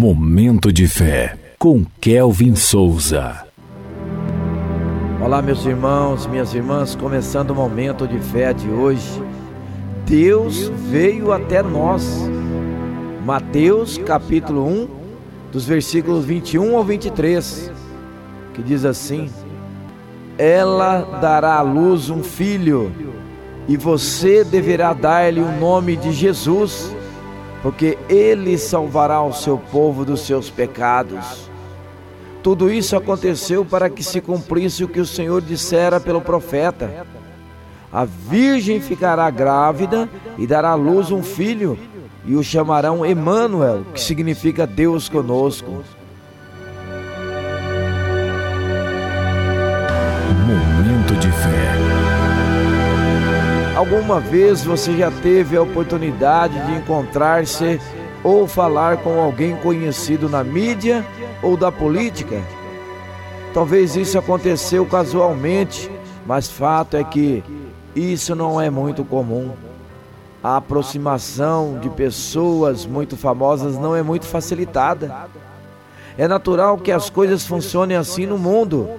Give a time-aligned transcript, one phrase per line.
[0.00, 3.44] Momento de fé com Kelvin Souza.
[5.20, 9.20] Olá, meus irmãos, minhas irmãs, começando o momento de fé de hoje.
[10.06, 12.30] Deus veio até nós.
[13.24, 14.88] Mateus capítulo 1,
[15.50, 17.72] dos versículos 21 ao 23,
[18.54, 19.28] que diz assim:
[20.38, 22.92] Ela dará à luz um filho,
[23.66, 26.96] e você deverá dar-lhe o nome de Jesus
[27.62, 31.48] porque ele salvará o seu povo dos seus pecados.
[32.42, 37.06] Tudo isso aconteceu para que se cumprisse o que o Senhor dissera pelo profeta.
[37.92, 41.78] A virgem ficará grávida e dará à luz um filho,
[42.24, 45.82] e o chamarão Emanuel, que significa Deus conosco.
[53.78, 57.80] Alguma vez você já teve a oportunidade de encontrar-se
[58.24, 61.06] ou falar com alguém conhecido na mídia
[61.40, 62.42] ou da política?
[63.54, 65.88] Talvez isso aconteceu casualmente,
[66.26, 67.44] mas fato é que
[67.94, 69.52] isso não é muito comum.
[70.42, 75.14] A aproximação de pessoas muito famosas não é muito facilitada.
[76.16, 78.90] É natural que as coisas funcionem assim no mundo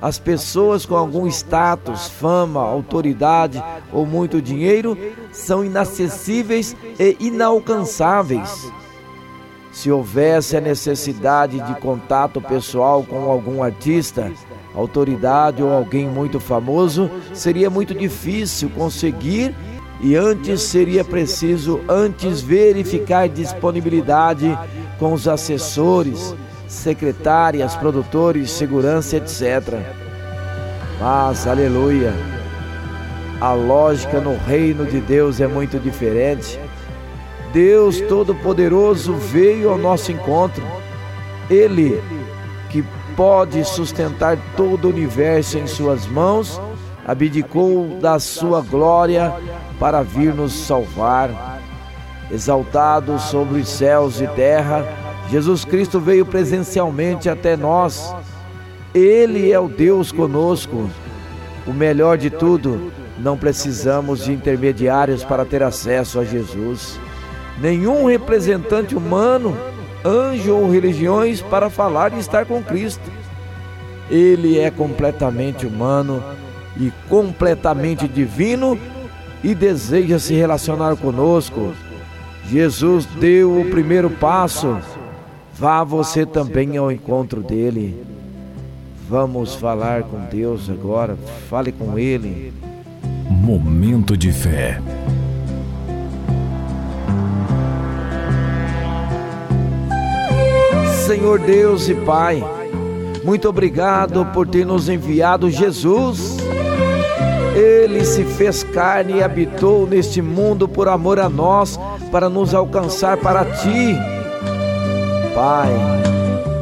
[0.00, 4.96] as pessoas com algum status, fama, autoridade ou muito dinheiro
[5.32, 8.70] são inacessíveis e inalcançáveis.
[9.72, 14.32] Se houvesse a necessidade de contato pessoal com algum artista,
[14.74, 19.54] autoridade ou alguém muito famoso, seria muito difícil conseguir
[20.00, 24.56] e antes seria preciso antes verificar disponibilidade
[24.98, 26.34] com os assessores
[26.68, 29.80] secretárias, produtores, segurança, etc.
[31.00, 32.12] Mas, aleluia,
[33.40, 36.60] a lógica no reino de Deus é muito diferente.
[37.52, 40.62] Deus Todo-Poderoso veio ao nosso encontro.
[41.48, 42.02] Ele,
[42.68, 42.84] que
[43.16, 46.60] pode sustentar todo o universo em Suas mãos,
[47.06, 49.32] abdicou da Sua glória
[49.80, 51.30] para vir nos salvar.
[52.30, 54.84] Exaltado sobre os céus e terra,
[55.30, 58.14] Jesus Cristo veio presencialmente até nós.
[58.94, 60.88] Ele é o Deus conosco.
[61.66, 66.98] O melhor de tudo, não precisamos de intermediários para ter acesso a Jesus.
[67.60, 69.54] Nenhum representante humano,
[70.02, 73.10] anjo ou religiões para falar e estar com Cristo.
[74.10, 76.24] Ele é completamente humano
[76.74, 78.78] e completamente divino
[79.44, 81.74] e deseja se relacionar conosco.
[82.46, 84.78] Jesus deu o primeiro passo
[85.58, 88.00] Vá você também ao encontro dele.
[89.08, 91.18] Vamos falar com Deus agora.
[91.50, 92.52] Fale com ele.
[93.28, 94.80] Momento de fé.
[101.06, 102.44] Senhor Deus e Pai,
[103.24, 106.36] muito obrigado por ter nos enviado Jesus.
[107.56, 111.80] Ele se fez carne e habitou neste mundo por amor a nós,
[112.12, 114.17] para nos alcançar para ti.
[115.38, 115.70] Pai,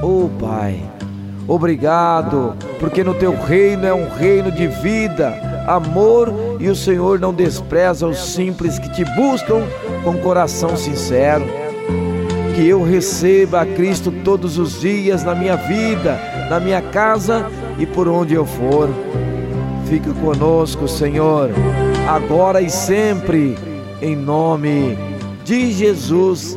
[0.00, 0.82] oh Pai,
[1.46, 5.28] obrigado, porque no teu reino é um reino de vida,
[5.66, 9.60] amor e o Senhor não despreza os simples que te buscam
[10.02, 11.44] com coração sincero.
[12.56, 16.18] Que eu receba a Cristo todos os dias na minha vida,
[16.48, 17.44] na minha casa
[17.78, 18.88] e por onde eu for.
[19.84, 21.50] Fique conosco, Senhor,
[22.08, 23.54] agora e sempre,
[24.00, 24.96] em nome
[25.44, 26.56] de Jesus,